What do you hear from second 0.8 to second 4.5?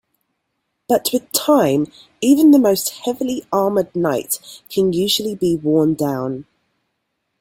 But with time, even the most heavily armored Knight